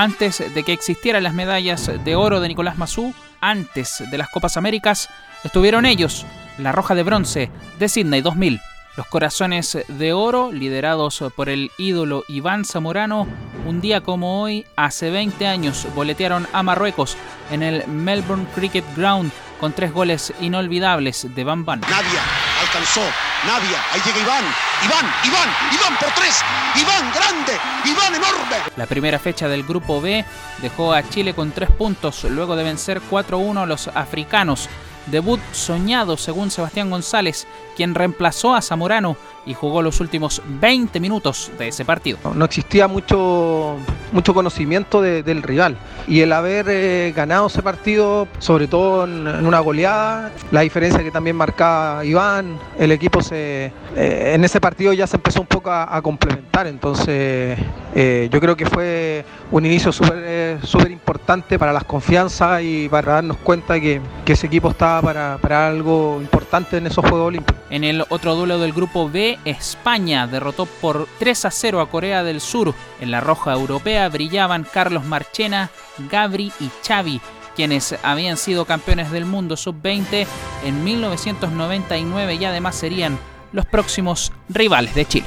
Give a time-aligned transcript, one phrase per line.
[0.00, 4.56] Antes de que existieran las medallas de oro de Nicolás Mazú, antes de las Copas
[4.56, 5.08] Américas,
[5.42, 6.24] estuvieron ellos,
[6.56, 7.50] la Roja de Bronce
[7.80, 8.60] de Sydney 2000.
[8.96, 13.26] Los Corazones de Oro, liderados por el ídolo Iván Zamorano,
[13.68, 17.18] un día como hoy, hace 20 años, boletearon a Marruecos
[17.50, 19.30] en el Melbourne Cricket Ground
[19.60, 21.80] con tres goles inolvidables de Van Van.
[21.80, 22.22] Navia
[22.62, 23.02] alcanzó,
[23.46, 24.44] Navia, ahí llega Iván,
[24.86, 26.40] Iván, Iván, Iván por tres,
[26.76, 27.52] Iván grande,
[27.84, 28.56] Iván enorme.
[28.76, 30.24] La primera fecha del Grupo B
[30.62, 34.70] dejó a Chile con tres puntos luego de vencer 4-1 a los africanos
[35.10, 41.50] debut soñado según Sebastián González, quien reemplazó a Zamorano y jugó los últimos 20 minutos
[41.58, 42.18] de ese partido.
[42.34, 43.76] No existía mucho,
[44.12, 49.60] mucho conocimiento del rival y el haber eh, ganado ese partido, sobre todo en, una
[49.60, 55.06] goleada, la diferencia que también marcaba Iván, el equipo se eh, en ese partido ya
[55.06, 57.58] se empezó un poco a, complementar, entonces
[57.94, 63.38] eh, yo creo que fue un inicio súper importante para las confianzas y para darnos
[63.38, 64.70] cuenta que, que ese equipo
[65.02, 67.60] para, para algo importante en esos Juegos Olímpicos.
[67.70, 72.22] En el otro duelo del grupo B, España derrotó por 3 a 0 a Corea
[72.22, 72.74] del Sur.
[73.00, 75.70] En la roja europea brillaban Carlos Marchena,
[76.10, 77.20] Gabri y Xavi,
[77.54, 80.26] quienes habían sido campeones del mundo sub-20
[80.64, 83.18] en 1999 y además serían
[83.52, 85.26] los próximos rivales de Chile.